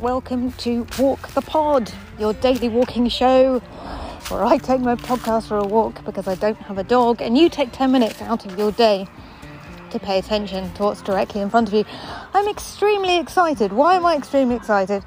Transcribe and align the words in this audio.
welcome 0.00 0.50
to 0.52 0.86
Walk 0.98 1.28
the 1.34 1.42
Pod, 1.42 1.92
your 2.18 2.32
daily 2.32 2.70
walking 2.70 3.06
show 3.10 3.58
where 4.28 4.42
I 4.42 4.56
take 4.56 4.80
my 4.80 4.94
podcast 4.94 5.48
for 5.48 5.58
a 5.58 5.66
walk 5.66 6.02
because 6.06 6.26
I 6.26 6.36
don't 6.36 6.56
have 6.56 6.78
a 6.78 6.84
dog, 6.84 7.20
and 7.20 7.36
you 7.36 7.50
take 7.50 7.70
10 7.72 7.92
minutes 7.92 8.22
out 8.22 8.46
of 8.46 8.58
your 8.58 8.72
day 8.72 9.06
to 9.90 9.98
pay 9.98 10.18
attention 10.18 10.72
to 10.74 10.84
what's 10.84 11.02
directly 11.02 11.42
in 11.42 11.50
front 11.50 11.68
of 11.68 11.74
you. 11.74 11.84
I'm 12.32 12.48
extremely 12.48 13.18
excited. 13.18 13.74
Why 13.74 13.96
am 13.96 14.06
I 14.06 14.16
extremely 14.16 14.56
excited? 14.56 15.04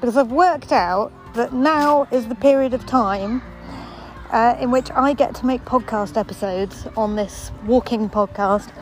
Because 0.00 0.16
I've 0.16 0.32
worked 0.32 0.72
out 0.72 1.12
that 1.34 1.52
now 1.52 2.08
is 2.10 2.26
the 2.26 2.34
period 2.34 2.74
of 2.74 2.84
time 2.86 3.40
uh, 4.32 4.56
in 4.58 4.72
which 4.72 4.90
I 4.90 5.12
get 5.12 5.36
to 5.36 5.46
make 5.46 5.64
podcast 5.64 6.16
episodes 6.16 6.88
on 6.96 7.14
this 7.14 7.52
walking 7.66 8.10
podcast, 8.10 8.72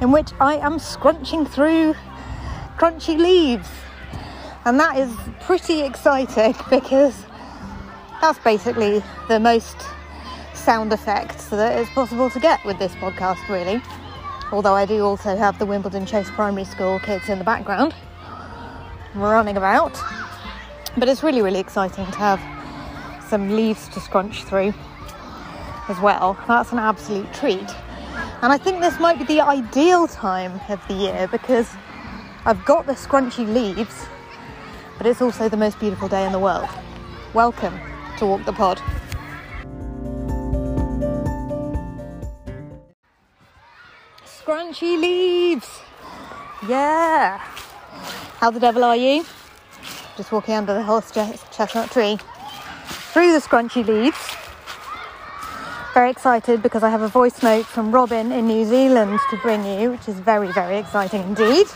in 0.00 0.10
which 0.10 0.32
I 0.40 0.56
am 0.56 0.80
scrunching 0.80 1.46
through 1.46 1.94
crunchy 2.76 3.16
leaves. 3.16 3.68
And 4.68 4.78
that 4.80 4.98
is 4.98 5.10
pretty 5.40 5.80
exciting 5.80 6.54
because 6.70 7.24
that's 8.20 8.38
basically 8.40 9.02
the 9.26 9.40
most 9.40 9.78
sound 10.52 10.92
effects 10.92 11.46
that 11.46 11.78
is 11.78 11.88
possible 11.88 12.28
to 12.28 12.38
get 12.38 12.62
with 12.66 12.78
this 12.78 12.94
podcast, 12.96 13.48
really. 13.48 13.80
Although 14.52 14.74
I 14.74 14.84
do 14.84 15.02
also 15.06 15.38
have 15.38 15.58
the 15.58 15.64
Wimbledon 15.64 16.04
Chase 16.04 16.28
Primary 16.32 16.66
School 16.66 16.98
kids 16.98 17.30
in 17.30 17.38
the 17.38 17.46
background 17.46 17.94
running 19.14 19.56
about. 19.56 19.98
But 20.98 21.08
it's 21.08 21.22
really, 21.22 21.40
really 21.40 21.60
exciting 21.60 22.04
to 22.04 22.18
have 22.18 23.24
some 23.30 23.56
leaves 23.56 23.88
to 23.88 24.00
scrunch 24.00 24.44
through 24.44 24.74
as 25.88 25.98
well. 26.00 26.36
That's 26.46 26.72
an 26.72 26.78
absolute 26.78 27.32
treat. 27.32 27.70
And 28.42 28.52
I 28.52 28.58
think 28.58 28.82
this 28.82 29.00
might 29.00 29.16
be 29.16 29.24
the 29.24 29.40
ideal 29.40 30.06
time 30.06 30.60
of 30.68 30.86
the 30.88 30.94
year 30.94 31.26
because 31.32 31.70
I've 32.44 32.62
got 32.66 32.84
the 32.84 32.92
scrunchy 32.92 33.50
leaves, 33.50 34.06
but 34.98 35.06
it's 35.06 35.22
also 35.22 35.48
the 35.48 35.56
most 35.56 35.78
beautiful 35.78 36.08
day 36.08 36.26
in 36.26 36.32
the 36.32 36.38
world. 36.38 36.68
Welcome 37.32 37.78
to 38.18 38.26
Walk 38.26 38.44
the 38.44 38.52
Pod. 38.52 38.82
Scrunchy 44.26 45.00
leaves! 45.00 45.80
Yeah! 46.68 47.38
How 48.40 48.50
the 48.50 48.58
devil 48.58 48.82
are 48.82 48.96
you? 48.96 49.24
Just 50.16 50.32
walking 50.32 50.54
under 50.54 50.74
the 50.74 50.82
horse 50.82 51.12
chestnut 51.12 51.92
tree 51.92 52.18
through 53.12 53.32
the 53.32 53.38
scrunchy 53.38 53.86
leaves. 53.86 54.18
Very 55.94 56.10
excited 56.10 56.60
because 56.60 56.82
I 56.82 56.90
have 56.90 57.02
a 57.02 57.08
voice 57.08 57.40
note 57.42 57.66
from 57.66 57.92
Robin 57.92 58.32
in 58.32 58.48
New 58.48 58.64
Zealand 58.64 59.20
to 59.30 59.36
bring 59.38 59.64
you, 59.64 59.92
which 59.92 60.08
is 60.08 60.18
very, 60.18 60.50
very 60.52 60.78
exciting 60.78 61.22
indeed. 61.22 61.66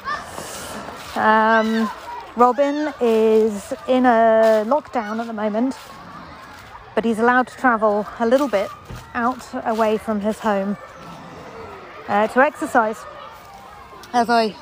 Um, 1.14 1.88
Robin 2.34 2.94
is 2.98 3.74
in 3.86 4.06
a 4.06 4.64
lockdown 4.66 5.20
at 5.20 5.26
the 5.26 5.34
moment, 5.34 5.76
but 6.94 7.04
he's 7.04 7.18
allowed 7.18 7.46
to 7.48 7.56
travel 7.56 8.06
a 8.20 8.26
little 8.26 8.48
bit 8.48 8.70
out 9.12 9.46
away 9.66 9.98
from 9.98 10.20
his 10.20 10.38
home 10.38 10.78
uh, 12.08 12.26
to 12.28 12.40
exercise. 12.40 12.98
As 14.14 14.30
I 14.30 14.56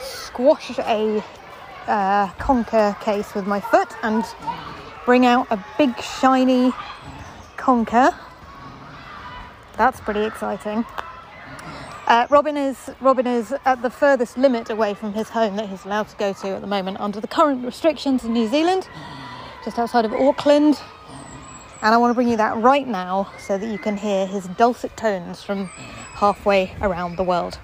squash 0.00 0.78
a 0.80 1.24
uh, 1.86 2.28
conker 2.32 3.00
case 3.00 3.34
with 3.34 3.46
my 3.46 3.60
foot 3.60 3.88
and 4.02 4.22
bring 5.06 5.24
out 5.24 5.46
a 5.50 5.64
big 5.78 5.98
shiny 6.02 6.72
conker. 7.56 8.14
That's 9.78 9.98
pretty 10.00 10.24
exciting. 10.24 10.84
Uh, 12.12 12.26
Robin 12.28 12.58
is 12.58 12.90
Robin 13.00 13.26
is 13.26 13.54
at 13.64 13.80
the 13.80 13.88
furthest 13.88 14.36
limit 14.36 14.68
away 14.68 14.92
from 14.92 15.14
his 15.14 15.30
home 15.30 15.56
that 15.56 15.66
he's 15.66 15.86
allowed 15.86 16.08
to 16.08 16.16
go 16.16 16.34
to 16.34 16.48
at 16.48 16.60
the 16.60 16.66
moment 16.66 17.00
under 17.00 17.22
the 17.22 17.26
current 17.26 17.64
restrictions 17.64 18.22
in 18.22 18.34
New 18.34 18.46
Zealand, 18.48 18.86
just 19.64 19.78
outside 19.78 20.04
of 20.04 20.12
Auckland. 20.12 20.78
And 21.80 21.94
I 21.94 21.96
want 21.96 22.10
to 22.10 22.14
bring 22.14 22.28
you 22.28 22.36
that 22.36 22.54
right 22.58 22.86
now 22.86 23.32
so 23.38 23.56
that 23.56 23.66
you 23.66 23.78
can 23.78 23.96
hear 23.96 24.26
his 24.26 24.46
dulcet 24.58 24.94
tones 24.94 25.42
from 25.42 25.68
halfway 26.12 26.76
around 26.82 27.16
the 27.16 27.22
world. 27.22 27.58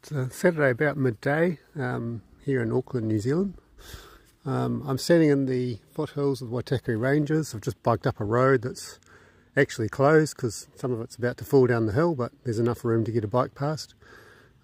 It's 0.00 0.10
a 0.10 0.28
Saturday 0.28 0.70
about 0.70 0.96
midday 0.96 1.60
um, 1.78 2.22
here 2.44 2.62
in 2.62 2.72
Auckland, 2.72 3.06
New 3.06 3.20
Zealand. 3.20 3.54
Um, 4.44 4.82
I'm 4.88 4.98
standing 4.98 5.30
in 5.30 5.46
the 5.46 5.78
foothills 5.92 6.42
of 6.42 6.50
the 6.50 6.56
Waitakere 6.56 6.98
Ranges. 7.00 7.54
I've 7.54 7.60
just 7.60 7.80
bugged 7.84 8.08
up 8.08 8.18
a 8.18 8.24
road 8.24 8.62
that's 8.62 8.98
actually 9.56 9.88
closed 9.88 10.36
because 10.36 10.68
some 10.76 10.92
of 10.92 11.00
it's 11.00 11.16
about 11.16 11.36
to 11.38 11.44
fall 11.44 11.66
down 11.66 11.86
the 11.86 11.92
hill, 11.92 12.14
but 12.14 12.32
there's 12.44 12.58
enough 12.58 12.84
room 12.84 13.04
to 13.04 13.12
get 13.12 13.24
a 13.24 13.28
bike 13.28 13.54
past. 13.54 13.94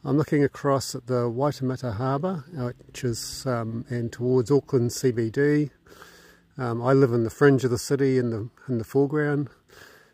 I'm 0.05 0.19
looking 0.19 0.43
across 0.43 0.95
at 0.95 1.07
the 1.07 1.31
Waitemata 1.31 1.95
Harbour, 1.95 2.45
which 2.89 3.05
is 3.05 3.47
um, 3.47 3.85
and 3.89 4.13
towards 4.13 4.51
Auckland 4.51 4.91
CBD. 4.91 5.71
Um, 6.59 6.83
I 6.83 6.93
live 6.93 7.13
in 7.13 7.25
the 7.25 7.31
fringe 7.31 7.65
of 7.65 7.71
the 7.71 7.79
city 7.79 8.19
in 8.19 8.31
the 8.31 8.49
in 8.69 8.79
the 8.79 8.85
foreground, 8.85 9.49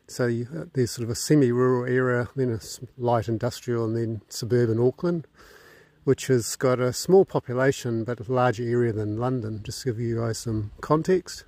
so 0.07 0.27
you, 0.27 0.47
uh, 0.57 0.65
there's 0.73 0.91
sort 0.91 1.05
of 1.05 1.11
a 1.11 1.15
semi-rural 1.15 1.91
area, 1.91 2.29
then 2.37 2.51
a 2.51 2.61
light 3.01 3.29
industrial, 3.29 3.85
and 3.85 3.97
then 3.97 4.23
suburban 4.29 4.79
Auckland, 4.79 5.27
which 6.05 6.29
has 6.29 6.55
got 6.57 6.81
a 6.81 6.93
small 6.93 7.25
population 7.25 8.05
but 8.05 8.21
a 8.21 8.33
larger 8.33 8.63
area 8.63 8.93
than 8.93 9.19
London. 9.19 9.63
Just 9.63 9.83
to 9.83 9.91
give 9.91 10.01
you 10.01 10.21
guys 10.21 10.39
some 10.39 10.71
context. 10.81 11.45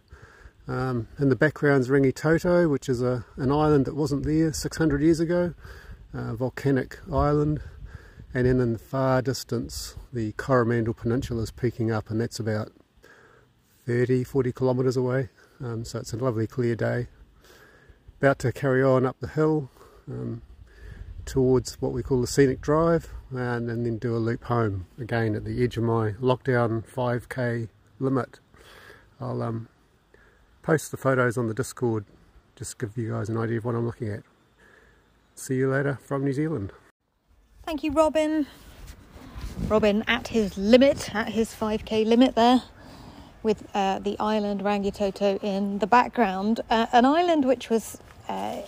Um, 0.69 1.09
in 1.19 1.28
the 1.28 1.37
background 1.37 1.82
is 1.82 1.88
Rangitoto, 1.88 2.71
which 2.71 2.88
is 2.88 3.03
a, 3.03 3.25
an 3.37 3.50
island 3.50 3.87
that 3.87 3.97
wasn't 3.97 4.25
there 4.25 4.53
600 4.53 5.03
years 5.03 5.21
ago, 5.21 5.54
a 6.12 6.34
volcanic 6.34 6.98
island. 7.12 7.60
And 8.32 8.47
then 8.47 8.60
in 8.60 8.75
the 8.75 8.78
far 8.78 9.22
distance, 9.22 9.97
the 10.12 10.32
Coromandel 10.32 10.94
Peninsula 10.94 11.43
is 11.43 11.50
peaking 11.50 11.91
up, 11.91 12.10
and 12.10 12.21
that's 12.21 12.38
about 12.38 12.71
30, 13.87 14.22
40 14.22 14.53
kilometres 14.53 14.97
away. 14.97 15.31
Um, 15.62 15.84
so 15.84 15.98
it's 15.98 16.12
a 16.12 16.16
lovely 16.16 16.47
clear 16.47 16.77
day. 16.77 17.09
About 18.21 18.38
to 18.41 18.53
carry 18.53 18.82
on 18.82 19.04
up 19.04 19.16
the 19.21 19.28
hill 19.28 19.71
um, 20.09 20.42
towards 21.25 21.75
what 21.81 21.92
we 21.92 22.03
call 22.03 22.21
the 22.21 22.27
Scenic 22.27 22.60
Drive, 22.60 23.12
and, 23.31 23.69
and 23.69 23.84
then 23.84 23.98
do 23.98 24.15
a 24.15 24.19
loop 24.19 24.44
home 24.44 24.87
again 24.98 25.34
at 25.34 25.44
the 25.44 25.62
edge 25.62 25.77
of 25.77 25.82
my 25.82 26.12
lockdown 26.12 26.84
5k 26.84 27.69
limit. 27.98 28.38
I'll 29.21 29.42
um, 29.42 29.69
post 30.71 30.93
the 30.93 30.97
photos 30.97 31.37
on 31.37 31.49
the 31.49 31.55
Discord, 31.55 32.05
just 32.55 32.79
give 32.79 32.97
you 32.97 33.11
guys 33.11 33.29
an 33.29 33.37
idea 33.37 33.59
of 33.59 33.65
what 33.65 33.75
I'm 33.75 33.85
looking 33.85 34.09
at. 34.09 34.23
See 35.35 35.57
you 35.57 35.69
later 35.69 35.99
from 36.01 36.25
New 36.25 36.33
Zealand. 36.33 36.71
Thank 37.65 37.83
you, 37.83 37.91
Robin. 37.91 38.47
Robin 39.67 40.05
at 40.07 40.29
his 40.29 40.57
limit, 40.57 41.13
at 41.13 41.31
his 41.31 41.53
5k 41.53 42.07
limit 42.07 42.37
there, 42.37 42.63
with 43.43 43.69
uh, 43.75 43.99
the 43.99 44.17
island 44.21 44.61
Rangitoto 44.61 45.43
in 45.43 45.81
the 45.81 45.89
background. 45.89 46.61
Uh, 46.71 46.87
an 46.93 47.05
island 47.05 47.47
which 47.47 47.69
was 47.69 47.99
uh, 48.29 48.59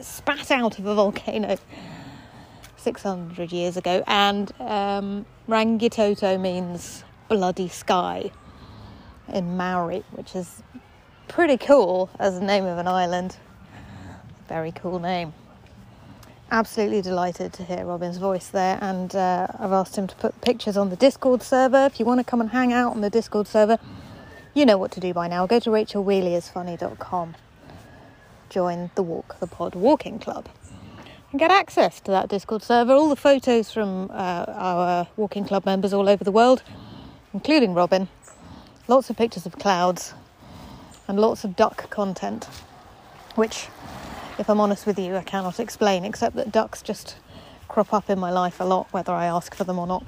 spat 0.00 0.50
out 0.50 0.78
of 0.78 0.86
a 0.86 0.94
volcano 0.94 1.58
600 2.78 3.52
years 3.52 3.76
ago, 3.76 4.02
and 4.06 4.50
um, 4.60 5.26
Rangitoto 5.46 6.40
means 6.40 7.04
bloody 7.28 7.68
sky 7.68 8.30
in 9.30 9.58
Maori, 9.58 10.04
which 10.12 10.34
is 10.34 10.62
pretty 11.28 11.56
cool 11.56 12.10
as 12.18 12.38
the 12.38 12.44
name 12.44 12.64
of 12.64 12.78
an 12.78 12.88
island. 12.88 13.36
Very 14.48 14.72
cool 14.72 14.98
name. 14.98 15.32
Absolutely 16.50 17.02
delighted 17.02 17.52
to 17.54 17.64
hear 17.64 17.84
Robin's 17.84 18.18
voice 18.18 18.48
there, 18.48 18.78
and 18.80 19.14
uh, 19.16 19.46
I've 19.58 19.72
asked 19.72 19.96
him 19.96 20.06
to 20.06 20.14
put 20.16 20.40
pictures 20.40 20.76
on 20.76 20.90
the 20.90 20.96
Discord 20.96 21.42
server. 21.42 21.86
If 21.86 21.98
you 21.98 22.06
want 22.06 22.20
to 22.20 22.24
come 22.24 22.40
and 22.40 22.50
hang 22.50 22.72
out 22.72 22.92
on 22.92 23.00
the 23.00 23.10
Discord 23.10 23.48
server, 23.48 23.78
you 24.52 24.64
know 24.66 24.78
what 24.78 24.92
to 24.92 25.00
do 25.00 25.12
by 25.12 25.26
now. 25.26 25.46
Go 25.46 25.58
to 25.58 25.70
rachelwheeleyisfunny.com, 25.70 27.34
join 28.50 28.90
the 28.94 29.02
Walk 29.02 29.40
the 29.40 29.46
Pod 29.46 29.74
Walking 29.74 30.18
Club, 30.18 30.48
and 31.32 31.40
get 31.40 31.50
access 31.50 31.98
to 32.00 32.10
that 32.10 32.28
Discord 32.28 32.62
server. 32.62 32.92
All 32.92 33.08
the 33.08 33.16
photos 33.16 33.72
from 33.72 34.10
uh, 34.12 34.44
our 34.48 35.08
walking 35.16 35.44
club 35.44 35.64
members 35.66 35.92
all 35.92 36.08
over 36.08 36.22
the 36.22 36.32
world, 36.32 36.62
including 37.32 37.74
Robin. 37.74 38.06
Lots 38.86 39.08
of 39.08 39.16
pictures 39.16 39.46
of 39.46 39.58
clouds, 39.58 40.14
and 41.06 41.20
lots 41.20 41.44
of 41.44 41.56
duck 41.56 41.90
content, 41.90 42.44
which, 43.34 43.68
if 44.38 44.48
I'm 44.48 44.60
honest 44.60 44.86
with 44.86 44.98
you, 44.98 45.16
I 45.16 45.22
cannot 45.22 45.60
explain, 45.60 46.04
except 46.04 46.36
that 46.36 46.50
ducks 46.50 46.82
just 46.82 47.16
crop 47.68 47.92
up 47.92 48.08
in 48.08 48.18
my 48.18 48.30
life 48.30 48.60
a 48.60 48.64
lot, 48.64 48.92
whether 48.92 49.12
I 49.12 49.26
ask 49.26 49.54
for 49.54 49.64
them 49.64 49.78
or 49.78 49.86
not. 49.86 50.04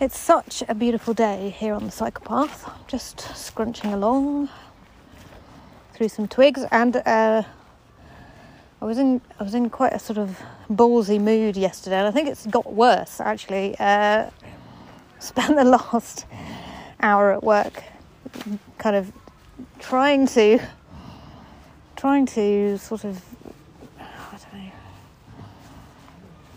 It's 0.00 0.18
such 0.18 0.64
a 0.68 0.74
beautiful 0.74 1.14
day 1.14 1.50
here 1.50 1.74
on 1.74 1.84
the 1.84 1.92
cyclepath, 1.92 2.72
just 2.88 3.20
scrunching 3.36 3.92
along 3.92 4.48
through 5.94 6.08
some 6.08 6.26
twigs, 6.26 6.64
and 6.72 6.96
uh, 6.96 7.42
I 8.80 8.84
was 8.84 8.98
in 8.98 9.20
I 9.38 9.44
was 9.44 9.54
in 9.54 9.70
quite 9.70 9.92
a 9.92 10.00
sort 10.00 10.18
of 10.18 10.40
ballsy 10.68 11.20
mood 11.20 11.56
yesterday, 11.56 11.98
and 11.98 12.08
I 12.08 12.10
think 12.10 12.28
it's 12.28 12.46
got 12.46 12.72
worse 12.72 13.20
actually. 13.20 13.76
Uh, 13.78 14.30
spent 15.20 15.54
the 15.54 15.64
last 15.64 16.26
hour 17.00 17.32
at 17.32 17.44
work 17.44 17.84
kind 18.78 18.96
of 18.96 19.12
trying 19.78 20.26
to 20.26 20.58
trying 21.96 22.26
to 22.26 22.78
sort 22.78 23.04
of 23.04 23.22
I 23.98 24.38
don't 24.52 24.64
know 24.64 24.72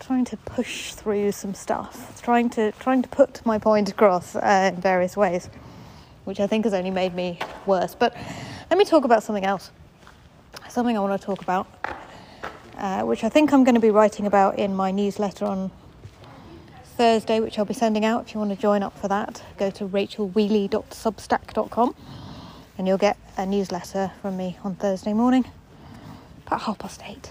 trying 0.00 0.24
to 0.24 0.36
push 0.36 0.92
through 0.92 1.32
some 1.32 1.54
stuff, 1.54 2.22
trying 2.22 2.48
to 2.50 2.72
trying 2.72 3.02
to 3.02 3.08
put 3.08 3.44
my 3.44 3.58
point 3.58 3.90
across 3.90 4.36
uh, 4.36 4.72
in 4.72 4.80
various 4.80 5.16
ways, 5.16 5.48
which 6.24 6.40
I 6.40 6.46
think 6.46 6.64
has 6.64 6.74
only 6.74 6.90
made 6.90 7.14
me 7.14 7.38
worse. 7.66 7.94
But 7.94 8.16
let 8.70 8.78
me 8.78 8.84
talk 8.84 9.04
about 9.04 9.22
something 9.22 9.44
else. 9.44 9.70
Something 10.68 10.96
I 10.96 11.00
want 11.00 11.20
to 11.20 11.24
talk 11.24 11.42
about, 11.42 11.66
uh, 12.78 13.02
which 13.02 13.24
I 13.24 13.28
think 13.28 13.52
I'm 13.52 13.64
going 13.64 13.74
to 13.74 13.80
be 13.80 13.90
writing 13.90 14.26
about 14.26 14.58
in 14.58 14.74
my 14.74 14.90
newsletter 14.90 15.44
on 15.44 15.70
Thursday, 16.96 17.40
which 17.40 17.58
I'll 17.58 17.66
be 17.66 17.74
sending 17.74 18.06
out. 18.06 18.26
If 18.26 18.34
you 18.34 18.40
want 18.40 18.52
to 18.52 18.56
join 18.56 18.82
up 18.82 18.98
for 18.98 19.06
that, 19.08 19.42
go 19.58 19.70
to 19.70 19.86
rachelwheeley.substack.com 19.86 21.94
and 22.78 22.88
you'll 22.88 22.96
get 22.96 23.18
a 23.36 23.44
newsletter 23.44 24.12
from 24.22 24.38
me 24.38 24.56
on 24.64 24.76
Thursday 24.76 25.12
morning 25.12 25.44
about 26.46 26.62
half 26.62 26.78
past 26.78 27.02
eight. 27.04 27.30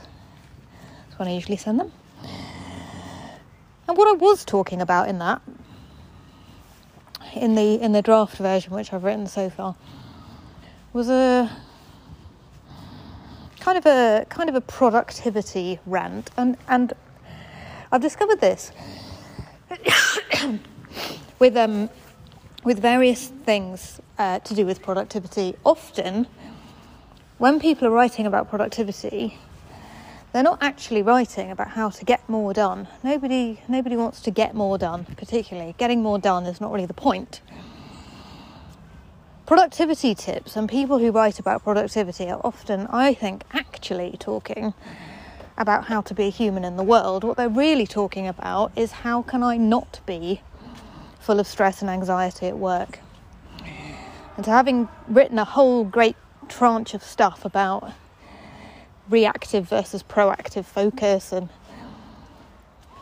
That's 1.08 1.18
when 1.18 1.28
I 1.28 1.34
usually 1.34 1.58
send 1.58 1.80
them. 1.80 1.92
And 3.88 3.98
what 3.98 4.08
I 4.08 4.14
was 4.14 4.46
talking 4.46 4.82
about 4.82 5.10
in 5.10 5.18
that, 5.20 5.42
in 7.34 7.56
the 7.56 7.82
in 7.82 7.92
the 7.92 8.04
draft 8.04 8.38
version 8.38 8.72
which 8.74 8.94
I've 8.94 9.04
written 9.04 9.26
so 9.26 9.50
far, 9.50 9.76
was 10.94 11.10
a 11.10 11.50
kind 13.60 13.80
of 13.80 13.88
a 13.88 14.28
kind 14.30 14.48
of 14.48 14.54
a 14.56 14.62
productivity 14.62 15.80
rant, 15.88 16.30
and 16.38 16.56
and 16.68 16.94
I've 17.92 18.02
discovered 18.02 18.42
this 18.42 18.72
with 21.40 21.56
um 21.58 21.90
with 22.66 22.80
various 22.82 23.28
things 23.28 24.02
uh, 24.18 24.40
to 24.40 24.56
do 24.56 24.66
with 24.66 24.82
productivity. 24.82 25.56
Often, 25.64 26.26
when 27.38 27.60
people 27.60 27.88
are 27.88 27.92
writing 27.92 28.26
about 28.26 28.50
productivity, 28.50 29.38
they're 30.34 30.44
not 30.44 30.58
actually 30.62 31.04
writing 31.04 31.52
about 31.52 31.70
how 31.70 31.90
to 31.92 32.04
get 32.04 32.28
more 32.28 32.54
done. 32.54 32.88
Nobody, 33.04 33.62
nobody 33.68 33.96
wants 33.96 34.20
to 34.22 34.32
get 34.32 34.56
more 34.56 34.80
done, 34.80 35.06
particularly. 35.16 35.76
Getting 35.78 36.02
more 36.02 36.18
done 36.18 36.46
is 36.48 36.60
not 36.60 36.72
really 36.72 36.88
the 36.88 36.94
point. 36.96 37.42
Productivity 39.46 40.16
tips 40.16 40.56
and 40.56 40.68
people 40.68 40.98
who 40.98 41.12
write 41.12 41.38
about 41.38 41.64
productivity 41.64 42.32
are 42.32 42.42
often, 42.44 42.88
I 42.88 43.14
think, 43.14 43.44
actually 43.54 44.18
talking 44.20 44.74
about 45.58 45.86
how 45.86 46.02
to 46.02 46.14
be 46.14 46.26
a 46.26 46.30
human 46.30 46.64
in 46.64 46.78
the 46.78 46.84
world. 46.84 47.24
What 47.24 47.38
they're 47.38 47.50
really 47.50 47.88
talking 47.88 48.28
about 48.28 48.72
is 48.76 48.92
how 48.92 49.22
can 49.22 49.44
I 49.44 49.58
not 49.58 50.00
be 50.06 50.42
full 51.20 51.40
of 51.40 51.48
stress 51.48 51.82
and 51.82 51.90
anxiety 51.90 52.48
at 52.48 52.58
work? 52.58 53.00
And 54.38 54.46
so, 54.46 54.52
having 54.52 54.90
written 55.08 55.40
a 55.40 55.46
whole 55.46 55.86
great 55.86 56.18
tranche 56.50 56.94
of 56.94 57.04
stuff 57.04 57.46
about 57.46 57.94
reactive 59.10 59.70
versus 59.70 60.04
proactive 60.04 60.66
focus 60.66 61.32
and 61.32 61.50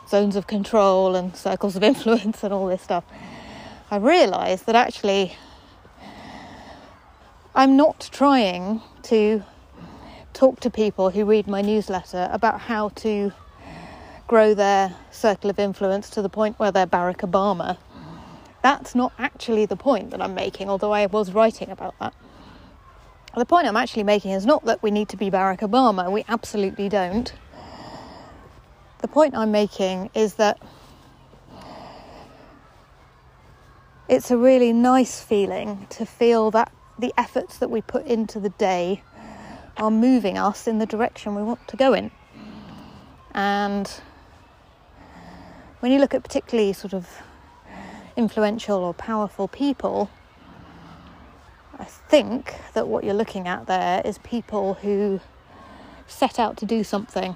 zones 0.08 0.36
of 0.36 0.46
control 0.46 1.16
and 1.16 1.34
circles 1.36 1.76
of 1.76 1.82
influence 1.82 2.44
and 2.44 2.52
all 2.52 2.66
this 2.66 2.82
stuff, 2.82 3.04
I 3.90 3.96
realised 3.96 4.66
that 4.66 4.76
actually 4.76 5.36
I'm 7.54 7.76
not 7.76 8.08
trying 8.12 8.80
to 9.04 9.44
talk 10.34 10.60
to 10.60 10.68
people 10.68 11.10
who 11.10 11.24
read 11.24 11.46
my 11.46 11.62
newsletter 11.62 12.28
about 12.32 12.60
how 12.62 12.90
to 12.90 13.32
grow 14.26 14.52
their 14.52 14.94
circle 15.10 15.48
of 15.48 15.58
influence 15.58 16.10
to 16.10 16.20
the 16.20 16.28
point 16.28 16.58
where 16.58 16.72
they're 16.72 16.86
Barack 16.86 17.18
Obama. 17.18 17.78
That's 18.62 18.94
not 18.94 19.12
actually 19.18 19.64
the 19.66 19.76
point 19.76 20.10
that 20.10 20.20
I'm 20.20 20.34
making, 20.34 20.68
although 20.68 20.92
I 20.92 21.06
was 21.06 21.32
writing 21.32 21.70
about 21.70 21.94
that. 22.00 22.14
The 23.36 23.44
point 23.44 23.66
I'm 23.66 23.76
actually 23.76 24.04
making 24.04 24.32
is 24.32 24.44
not 24.44 24.64
that 24.64 24.82
we 24.82 24.90
need 24.90 25.08
to 25.10 25.16
be 25.16 25.30
Barack 25.30 25.60
Obama, 25.60 26.10
we 26.10 26.24
absolutely 26.28 26.88
don't. 26.88 27.32
The 29.00 29.08
point 29.08 29.36
I'm 29.36 29.52
making 29.52 30.10
is 30.14 30.34
that 30.34 30.58
it's 34.08 34.30
a 34.30 34.36
really 34.36 34.72
nice 34.72 35.20
feeling 35.20 35.86
to 35.90 36.06
feel 36.06 36.50
that 36.52 36.72
the 36.98 37.12
efforts 37.18 37.58
that 37.58 37.70
we 37.70 37.82
put 37.82 38.06
into 38.06 38.40
the 38.40 38.50
day 38.50 39.02
are 39.76 39.90
moving 39.90 40.38
us 40.38 40.66
in 40.66 40.78
the 40.78 40.86
direction 40.86 41.34
we 41.34 41.42
want 41.42 41.66
to 41.68 41.76
go 41.76 41.92
in. 41.94 42.10
And 43.34 43.90
when 45.80 45.92
you 45.92 45.98
look 45.98 46.14
at 46.14 46.22
particularly 46.22 46.72
sort 46.72 46.94
of 46.94 47.08
influential 48.16 48.78
or 48.78 48.94
powerful 48.94 49.48
people, 49.48 50.08
I 51.78 51.84
think 51.84 52.54
that 52.74 52.86
what 52.86 53.04
you're 53.04 53.14
looking 53.14 53.48
at 53.48 53.66
there 53.66 54.00
is 54.04 54.18
people 54.18 54.74
who 54.74 55.20
set 56.06 56.38
out 56.38 56.56
to 56.58 56.66
do 56.66 56.84
something 56.84 57.34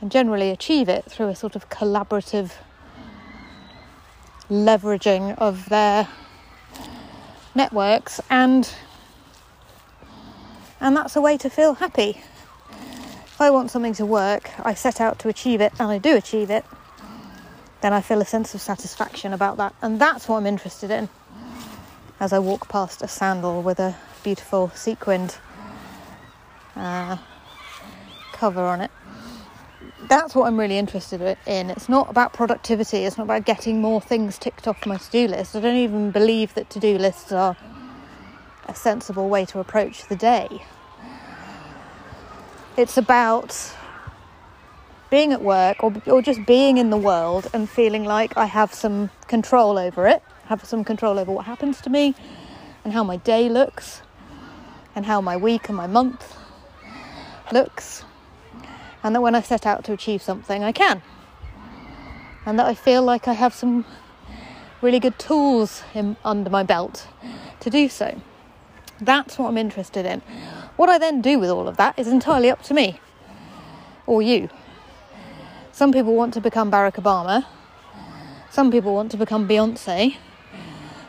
and 0.00 0.10
generally 0.10 0.50
achieve 0.50 0.88
it 0.88 1.04
through 1.10 1.28
a 1.28 1.34
sort 1.34 1.56
of 1.56 1.68
collaborative 1.68 2.52
leveraging 4.48 5.36
of 5.38 5.68
their 5.68 6.06
networks 7.54 8.20
and 8.30 8.72
and 10.80 10.96
that's 10.96 11.16
a 11.16 11.20
way 11.20 11.36
to 11.38 11.50
feel 11.50 11.74
happy. 11.74 12.22
If 12.70 13.40
I 13.40 13.50
want 13.50 13.70
something 13.70 13.94
to 13.94 14.06
work, 14.06 14.50
I 14.64 14.74
set 14.74 15.00
out 15.00 15.18
to 15.20 15.28
achieve 15.28 15.60
it 15.60 15.72
and 15.78 15.90
I 15.90 15.98
do 15.98 16.16
achieve 16.16 16.50
it, 16.50 16.64
then 17.82 17.92
I 17.92 18.00
feel 18.00 18.20
a 18.20 18.24
sense 18.24 18.54
of 18.54 18.60
satisfaction 18.60 19.32
about 19.32 19.58
that. 19.58 19.74
And 19.82 20.00
that's 20.00 20.28
what 20.28 20.38
I'm 20.38 20.46
interested 20.46 20.90
in 20.90 21.08
as 22.18 22.32
I 22.32 22.38
walk 22.38 22.68
past 22.68 23.02
a 23.02 23.08
sandal 23.08 23.62
with 23.62 23.78
a 23.78 23.94
beautiful 24.24 24.70
sequined 24.74 25.36
uh, 26.74 27.18
cover 28.32 28.62
on 28.62 28.80
it. 28.80 28.90
That's 30.08 30.34
what 30.34 30.46
I'm 30.46 30.58
really 30.58 30.78
interested 30.78 31.36
in. 31.46 31.70
It's 31.70 31.88
not 31.88 32.08
about 32.10 32.32
productivity, 32.32 32.98
it's 32.98 33.18
not 33.18 33.24
about 33.24 33.44
getting 33.44 33.80
more 33.80 34.00
things 34.00 34.38
ticked 34.38 34.66
off 34.66 34.86
my 34.86 34.96
to 34.96 35.10
do 35.10 35.28
list. 35.28 35.56
I 35.56 35.60
don't 35.60 35.76
even 35.76 36.10
believe 36.10 36.54
that 36.54 36.70
to 36.70 36.80
do 36.80 36.96
lists 36.96 37.32
are 37.32 37.56
a 38.68 38.74
sensible 38.74 39.28
way 39.28 39.44
to 39.46 39.60
approach 39.60 40.06
the 40.06 40.16
day. 40.16 40.62
It's 42.76 42.98
about 42.98 43.74
being 45.08 45.32
at 45.32 45.40
work 45.40 45.82
or, 45.82 45.94
or 46.06 46.20
just 46.20 46.44
being 46.46 46.78
in 46.78 46.90
the 46.90 46.96
world 46.96 47.48
and 47.52 47.68
feeling 47.70 48.04
like 48.04 48.36
I 48.36 48.46
have 48.46 48.74
some 48.74 49.10
control 49.28 49.78
over 49.78 50.06
it, 50.06 50.22
have 50.46 50.64
some 50.64 50.84
control 50.84 51.18
over 51.18 51.32
what 51.32 51.46
happens 51.46 51.80
to 51.82 51.90
me 51.90 52.14
and 52.84 52.92
how 52.92 53.04
my 53.04 53.16
day 53.16 53.48
looks 53.48 54.02
and 54.94 55.06
how 55.06 55.20
my 55.20 55.36
week 55.36 55.68
and 55.68 55.76
my 55.76 55.86
month 55.86 56.36
looks. 57.52 58.04
And 59.02 59.14
that 59.14 59.20
when 59.20 59.34
I 59.34 59.40
set 59.40 59.66
out 59.66 59.84
to 59.84 59.92
achieve 59.92 60.22
something, 60.22 60.64
I 60.64 60.72
can. 60.72 61.02
And 62.44 62.58
that 62.58 62.66
I 62.66 62.74
feel 62.74 63.02
like 63.02 63.28
I 63.28 63.34
have 63.34 63.54
some 63.54 63.84
really 64.82 65.00
good 65.00 65.18
tools 65.18 65.82
in, 65.94 66.16
under 66.24 66.50
my 66.50 66.62
belt 66.62 67.06
to 67.60 67.70
do 67.70 67.88
so. 67.88 68.20
That's 69.00 69.38
what 69.38 69.48
I'm 69.48 69.58
interested 69.58 70.06
in. 70.06 70.22
What 70.76 70.88
I 70.88 70.98
then 70.98 71.20
do 71.20 71.38
with 71.38 71.50
all 71.50 71.68
of 71.68 71.76
that 71.76 71.98
is 71.98 72.08
entirely 72.08 72.50
up 72.50 72.62
to 72.64 72.74
me 72.74 73.00
or 74.06 74.22
you. 74.22 74.48
Some 75.72 75.92
people 75.92 76.14
want 76.14 76.32
to 76.34 76.40
become 76.40 76.70
Barack 76.70 76.94
Obama. 76.94 77.44
Some 78.50 78.70
people 78.70 78.94
want 78.94 79.10
to 79.10 79.16
become 79.16 79.46
Beyonce. 79.46 80.16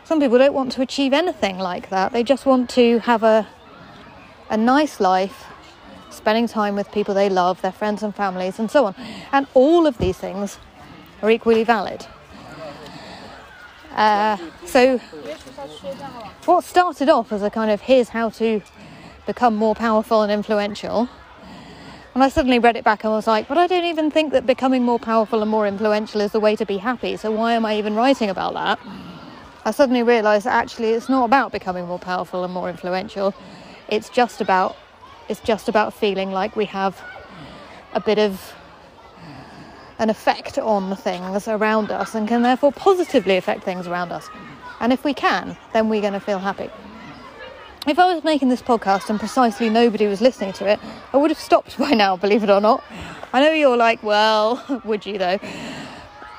Some 0.03 0.19
people 0.19 0.37
don't 0.37 0.53
want 0.53 0.71
to 0.73 0.81
achieve 0.81 1.13
anything 1.13 1.57
like 1.57 1.89
that. 1.89 2.11
They 2.11 2.23
just 2.23 2.45
want 2.45 2.69
to 2.71 2.99
have 2.99 3.23
a 3.23 3.47
a 4.49 4.57
nice 4.57 4.99
life, 4.99 5.45
spending 6.09 6.47
time 6.47 6.75
with 6.75 6.91
people 6.91 7.13
they 7.13 7.29
love, 7.29 7.61
their 7.61 7.71
friends 7.71 8.01
and 8.03 8.15
families, 8.15 8.59
and 8.59 8.71
so 8.71 8.85
on. 8.85 8.95
And 9.31 9.47
all 9.53 9.85
of 9.85 9.97
these 9.97 10.17
things 10.17 10.57
are 11.21 11.29
equally 11.29 11.63
valid. 11.63 12.05
Uh, 13.97 14.37
so, 14.63 14.99
what 16.45 16.63
started 16.63 17.09
off 17.09 17.31
as 17.31 17.41
a 17.41 17.49
kind 17.49 17.71
of 17.71 17.81
here's 17.81 18.09
how 18.09 18.29
to 18.29 18.61
become 19.25 19.55
more 19.55 19.73
powerful 19.73 20.21
and 20.21 20.31
influential, 20.31 21.09
and 22.13 22.23
I 22.23 22.29
suddenly 22.29 22.59
read 22.59 22.75
it 22.75 22.83
back 22.83 23.03
and 23.03 23.11
was 23.11 23.25
like, 23.25 23.47
but 23.47 23.57
I 23.57 23.65
don't 23.65 23.85
even 23.85 24.11
think 24.11 24.33
that 24.33 24.45
becoming 24.45 24.83
more 24.83 24.99
powerful 24.99 25.41
and 25.41 25.49
more 25.49 25.65
influential 25.65 26.21
is 26.21 26.31
the 26.31 26.39
way 26.39 26.55
to 26.55 26.65
be 26.65 26.77
happy, 26.77 27.17
so 27.17 27.31
why 27.31 27.53
am 27.53 27.65
I 27.65 27.75
even 27.77 27.95
writing 27.95 28.29
about 28.29 28.53
that? 28.53 28.79
I 29.65 29.71
suddenly 29.71 30.03
realised 30.03 30.45
that 30.45 30.53
actually 30.53 30.91
it's 30.91 31.09
not 31.09 31.25
about 31.25 31.51
becoming 31.51 31.87
more 31.87 31.99
powerful 31.99 32.43
and 32.43 32.53
more 32.53 32.69
influential. 32.69 33.33
It's 33.89 34.09
just 34.09 34.41
about 34.41 34.77
it's 35.27 35.41
just 35.41 35.67
about 35.67 35.93
feeling 35.93 36.31
like 36.31 36.55
we 36.55 36.65
have 36.65 37.01
a 37.93 37.99
bit 37.99 38.19
of 38.19 38.53
an 39.99 40.09
effect 40.09 40.57
on 40.57 40.95
things 40.95 41.47
around 41.47 41.91
us 41.91 42.13
and 42.13 42.27
can 42.27 42.41
therefore 42.41 42.71
positively 42.71 43.37
affect 43.37 43.63
things 43.63 43.87
around 43.87 44.11
us. 44.11 44.29
And 44.79 44.93
if 44.93 45.03
we 45.03 45.13
can, 45.13 45.57
then 45.73 45.89
we're 45.89 46.01
going 46.01 46.13
to 46.13 46.19
feel 46.19 46.39
happy. 46.39 46.69
If 47.87 47.97
I 47.99 48.13
was 48.13 48.23
making 48.23 48.49
this 48.49 48.61
podcast 48.61 49.09
and 49.09 49.17
precisely 49.19 49.69
nobody 49.69 50.07
was 50.07 50.19
listening 50.21 50.53
to 50.53 50.67
it, 50.67 50.79
I 51.13 51.17
would 51.17 51.31
have 51.31 51.39
stopped 51.39 51.77
by 51.79 51.91
now, 51.91 52.17
believe 52.17 52.43
it 52.43 52.49
or 52.49 52.61
not. 52.61 52.83
I 53.33 53.41
know 53.41 53.51
you're 53.51 53.77
like, 53.77 54.03
well, 54.03 54.81
would 54.85 55.05
you 55.05 55.17
though? 55.17 55.39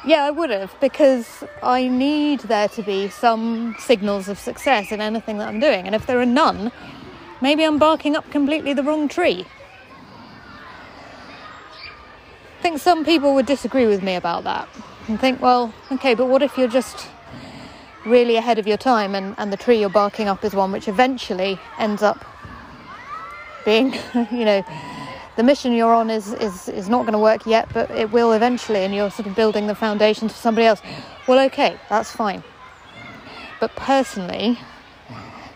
Yeah, 0.06 0.24
I 0.24 0.30
would 0.30 0.50
have, 0.50 0.74
because 0.80 1.44
I 1.62 1.88
need 1.88 2.40
there 2.40 2.68
to 2.68 2.82
be 2.82 3.08
some 3.08 3.74
signals 3.78 4.28
of 4.28 4.38
success 4.38 4.92
in 4.92 5.00
anything 5.00 5.38
that 5.38 5.48
I'm 5.48 5.58
doing. 5.58 5.86
And 5.86 5.94
if 5.94 6.06
there 6.06 6.20
are 6.20 6.26
none, 6.26 6.70
maybe 7.42 7.64
I'm 7.64 7.78
barking 7.78 8.14
up 8.14 8.30
completely 8.30 8.72
the 8.74 8.82
wrong 8.82 9.08
tree. 9.08 9.44
I 12.58 12.60
think 12.60 12.80
some 12.80 13.04
people 13.04 13.34
would 13.34 13.46
disagree 13.46 13.86
with 13.86 14.02
me 14.02 14.16
about 14.16 14.42
that 14.42 14.68
and 15.06 15.18
think, 15.20 15.40
well, 15.40 15.72
okay, 15.92 16.14
but 16.14 16.26
what 16.26 16.42
if 16.42 16.58
you're 16.58 16.66
just 16.66 17.08
really 18.04 18.34
ahead 18.34 18.58
of 18.58 18.66
your 18.66 18.76
time 18.76 19.14
and, 19.14 19.36
and 19.38 19.52
the 19.52 19.56
tree 19.56 19.78
you're 19.78 19.88
barking 19.88 20.26
up 20.26 20.44
is 20.44 20.54
one 20.54 20.72
which 20.72 20.88
eventually 20.88 21.60
ends 21.78 22.02
up 22.02 22.24
being, 23.64 23.92
you 24.32 24.44
know, 24.44 24.64
the 25.36 25.44
mission 25.44 25.72
you're 25.72 25.94
on 25.94 26.10
is, 26.10 26.32
is, 26.32 26.68
is 26.68 26.88
not 26.88 27.02
going 27.02 27.12
to 27.12 27.18
work 27.20 27.46
yet, 27.46 27.68
but 27.72 27.92
it 27.92 28.10
will 28.10 28.32
eventually, 28.32 28.80
and 28.80 28.92
you're 28.92 29.10
sort 29.10 29.28
of 29.28 29.36
building 29.36 29.68
the 29.68 29.74
foundations 29.76 30.32
for 30.32 30.38
somebody 30.38 30.66
else. 30.66 30.82
Well, 31.28 31.38
okay, 31.46 31.78
that's 31.88 32.10
fine. 32.10 32.42
But 33.60 33.70
personally, 33.76 34.58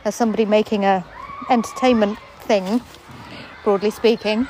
as 0.04 0.14
somebody 0.14 0.44
making 0.44 0.84
a 0.84 1.04
entertainment 1.50 2.20
thing, 2.42 2.80
broadly 3.64 3.90
speaking, 3.90 4.46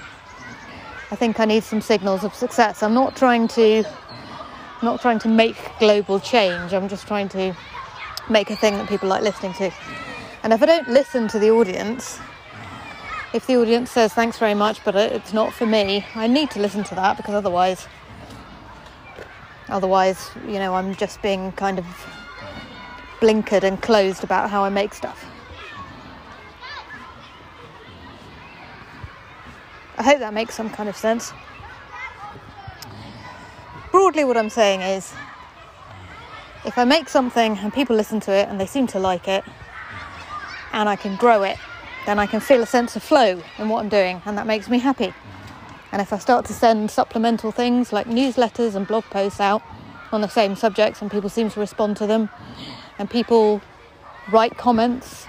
I 1.13 1.15
think 1.15 1.39
I 1.41 1.45
need 1.45 1.63
some 1.63 1.83
signals 1.83 2.25
of 2.25 2.35
success. 2.35 2.83
I'm 2.83 2.95
not 2.95 3.15
trying 3.15 3.47
to 3.49 3.85
I'm 3.85 4.87
not 4.87 5.03
trying 5.03 5.19
to 5.19 5.29
make 5.29 5.59
global 5.79 6.19
change. 6.19 6.73
I'm 6.73 6.89
just 6.89 7.07
trying 7.07 7.29
to 7.29 7.55
make 8.31 8.49
a 8.49 8.57
thing 8.57 8.79
that 8.79 8.89
people 8.89 9.11
like 9.11 9.21
listening 9.23 9.53
to. 9.55 9.71
And 10.43 10.55
if 10.55 10.63
I 10.63 10.65
don't 10.65 10.89
listen 10.89 11.29
to 11.29 11.39
the 11.39 11.51
audience, 11.51 12.19
if 13.35 13.47
the 13.47 13.57
audience 13.57 13.91
says 13.91 14.15
thanks 14.15 14.39
very 14.39 14.55
much, 14.55 14.83
but 14.87 14.95
it's 14.97 15.35
not 15.35 15.53
for 15.53 15.67
me, 15.67 16.07
I 16.15 16.29
need 16.29 16.51
to 16.53 16.61
listen 16.61 16.83
to 16.85 16.95
that 16.95 17.19
because 17.19 17.35
otherwise, 17.35 17.87
otherwise, 19.69 20.31
you 20.47 20.59
know, 20.59 20.75
I'm 20.75 20.95
just 20.95 21.21
being 21.21 21.53
kind 21.53 21.79
of 21.79 21.85
blinkered 23.21 23.65
and 23.65 23.83
closed 23.83 24.25
about 24.25 24.49
how 24.49 24.65
I 24.65 24.71
make 24.71 24.95
stuff. 24.95 25.32
I 29.99 30.03
hope 30.03 30.19
that 30.21 30.33
makes 30.33 30.55
some 30.55 30.71
kind 30.71 30.89
of 30.89 30.97
sense. 30.97 31.33
Broadly, 33.91 34.25
what 34.25 34.37
I'm 34.37 34.51
saying 34.51 34.81
is 34.81 35.13
if 36.65 36.79
I 36.79 36.85
make 36.85 37.09
something 37.09 37.59
and 37.59 37.73
people 37.73 37.95
listen 37.95 38.21
to 38.21 38.33
it 38.33 38.49
and 38.49 38.61
they 38.61 38.67
seem 38.67 38.87
to 38.89 38.99
like 38.99 39.29
it, 39.29 39.45
and 40.73 40.89
I 40.89 40.97
can 40.97 41.17
grow 41.17 41.43
it, 41.43 41.59
then 42.07 42.19
I 42.19 42.27
can 42.27 42.41
feel 42.41 42.63
a 42.63 42.67
sense 42.67 42.97
of 42.97 43.03
flow 43.03 43.43
in 43.59 43.69
what 43.69 43.81
I'm 43.81 43.89
doing, 43.89 44.23
and 44.25 44.39
that 44.39 44.47
makes 44.47 44.69
me 44.69 44.79
happy. 44.79 45.13
And 45.93 46.01
if 46.01 46.13
I 46.13 46.19
start 46.19 46.47
to 46.47 46.55
send 46.55 46.91
supplemental 46.91 47.53
things 47.53 47.93
like 47.93 48.07
newsletters 48.07 48.75
and 48.75 48.87
blog 48.87 49.05
posts 49.05 49.41
out 49.41 49.63
on 50.11 50.23
the 50.23 50.29
same 50.29 50.57
subjects, 50.57 51.03
and 51.03 51.11
people 51.11 51.29
seem 51.29 51.51
to 51.51 51.61
respond 51.61 51.99
to 51.99 52.07
them, 52.07 52.31
and 52.99 53.11
people 53.11 53.61
write 54.31 54.57
comments 54.57 55.27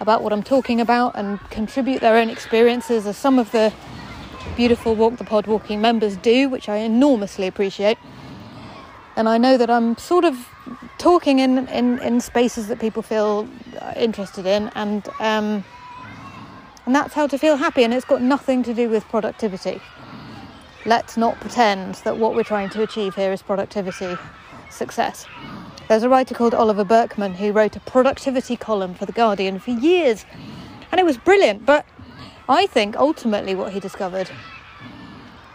about 0.00 0.22
what 0.22 0.32
I'm 0.32 0.42
talking 0.42 0.80
about 0.80 1.14
and 1.14 1.38
contribute 1.50 2.00
their 2.00 2.16
own 2.16 2.30
experiences, 2.30 3.06
as 3.06 3.16
some 3.16 3.38
of 3.38 3.52
the 3.52 3.72
beautiful 4.56 4.94
Walk 4.94 5.16
the 5.16 5.24
Pod 5.24 5.46
walking 5.46 5.80
members 5.80 6.16
do, 6.16 6.48
which 6.48 6.68
I 6.68 6.78
enormously 6.78 7.46
appreciate. 7.46 7.98
And 9.16 9.28
I 9.28 9.36
know 9.38 9.58
that 9.58 9.68
I'm 9.68 9.96
sort 9.98 10.24
of 10.24 10.48
talking 10.98 11.40
in, 11.40 11.68
in, 11.68 11.98
in 11.98 12.20
spaces 12.20 12.68
that 12.68 12.80
people 12.80 13.02
feel 13.02 13.46
interested 13.96 14.46
in, 14.46 14.68
and 14.74 15.06
um, 15.20 15.64
and 16.86 16.94
that's 16.94 17.12
how 17.12 17.26
to 17.26 17.38
feel 17.38 17.56
happy. 17.56 17.84
And 17.84 17.92
it's 17.92 18.06
got 18.06 18.22
nothing 18.22 18.62
to 18.62 18.72
do 18.72 18.88
with 18.88 19.04
productivity. 19.04 19.80
Let's 20.86 21.16
not 21.18 21.38
pretend 21.40 21.96
that 21.96 22.16
what 22.16 22.34
we're 22.34 22.42
trying 22.42 22.70
to 22.70 22.82
achieve 22.82 23.14
here 23.14 23.32
is 23.32 23.42
productivity 23.42 24.16
success. 24.70 25.26
There's 25.90 26.04
a 26.04 26.08
writer 26.08 26.36
called 26.36 26.54
Oliver 26.54 26.84
Burkeman 26.84 27.34
who 27.34 27.50
wrote 27.50 27.74
a 27.74 27.80
productivity 27.80 28.54
column 28.54 28.94
for 28.94 29.06
The 29.06 29.12
Guardian 29.12 29.58
for 29.58 29.72
years, 29.72 30.24
and 30.92 31.00
it 31.00 31.04
was 31.04 31.18
brilliant. 31.18 31.66
But 31.66 31.84
I 32.48 32.66
think 32.68 32.94
ultimately 32.96 33.56
what 33.56 33.72
he 33.72 33.80
discovered 33.80 34.30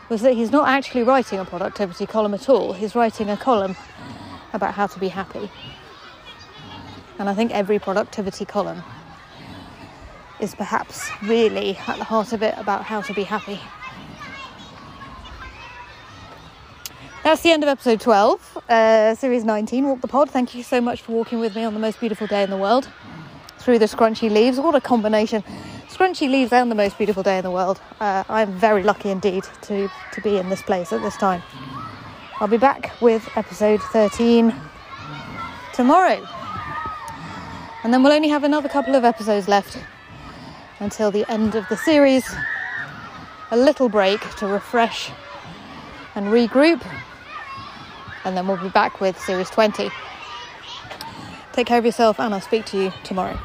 was 0.10 0.24
that 0.24 0.34
he's 0.34 0.52
not 0.52 0.68
actually 0.68 1.04
writing 1.04 1.40
a 1.40 1.46
productivity 1.46 2.06
column 2.06 2.34
at 2.34 2.50
all, 2.50 2.74
he's 2.74 2.96
writing 2.96 3.30
a 3.30 3.38
column 3.38 3.78
about 4.52 4.74
how 4.74 4.88
to 4.88 5.00
be 5.00 5.08
happy. 5.08 5.50
And 7.18 7.30
I 7.30 7.34
think 7.34 7.54
every 7.54 7.80
productivity 7.80 8.44
column 8.44 8.84
is 10.42 10.54
perhaps 10.54 11.12
really 11.24 11.78
at 11.88 11.98
the 11.98 12.04
heart 12.04 12.34
of 12.34 12.44
it 12.44 12.56
about 12.58 12.84
how 12.84 13.00
to 13.00 13.14
be 13.14 13.24
happy. 13.24 13.62
That's 17.26 17.42
the 17.42 17.50
end 17.50 17.64
of 17.64 17.70
episode 17.70 18.02
12, 18.02 18.58
uh, 18.70 19.16
series 19.16 19.44
19, 19.44 19.88
Walk 19.88 20.02
the 20.02 20.08
Pod. 20.08 20.30
Thank 20.30 20.54
you 20.54 20.62
so 20.62 20.80
much 20.80 21.02
for 21.02 21.14
walking 21.14 21.40
with 21.40 21.56
me 21.56 21.64
on 21.64 21.74
the 21.74 21.80
most 21.80 22.00
beautiful 22.00 22.28
day 22.28 22.44
in 22.44 22.52
the 22.52 22.56
world 22.56 22.88
through 23.58 23.80
the 23.80 23.88
scrunchy 23.88 24.30
leaves. 24.30 24.60
What 24.60 24.76
a 24.76 24.80
combination! 24.80 25.44
Scrunchy 25.90 26.30
leaves 26.30 26.54
and 26.54 26.70
the 26.70 26.76
most 26.76 27.00
beautiful 27.00 27.24
day 27.24 27.40
in 27.40 27.44
the 27.44 27.50
world. 27.50 27.82
Uh, 28.00 28.24
I'm 28.30 28.52
very 28.52 28.84
lucky 28.84 29.10
indeed 29.10 29.44
to, 29.64 29.90
to 30.14 30.22
be 30.22 30.38
in 30.38 30.50
this 30.50 30.62
place 30.62 30.94
at 30.94 31.02
this 31.02 31.18
time. 31.18 31.42
I'll 32.40 32.48
be 32.48 32.60
back 32.60 32.92
with 33.02 33.28
episode 33.36 33.82
13 33.82 34.54
tomorrow. 35.74 36.24
And 37.84 37.92
then 37.92 38.04
we'll 38.04 38.14
only 38.14 38.30
have 38.30 38.44
another 38.44 38.70
couple 38.70 38.94
of 38.94 39.04
episodes 39.04 39.48
left 39.48 39.80
until 40.80 41.10
the 41.10 41.28
end 41.28 41.56
of 41.56 41.68
the 41.70 41.78
series. 41.78 42.32
A 43.50 43.58
little 43.58 43.90
break 43.90 44.22
to 44.36 44.46
refresh 44.46 45.10
and 46.14 46.28
regroup 46.28 46.82
and 48.26 48.36
then 48.36 48.48
we'll 48.48 48.58
be 48.58 48.70
back 48.70 49.00
with 49.00 49.20
series 49.20 49.50
20. 49.50 49.90
Take 51.54 51.68
care 51.68 51.78
of 51.78 51.86
yourself, 51.86 52.20
and 52.20 52.34
I'll 52.34 52.42
speak 52.42 52.66
to 52.68 52.78
you 52.78 52.94
tomorrow. 53.04 53.40